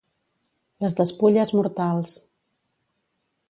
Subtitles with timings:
[0.85, 2.17] Les despulles mortals.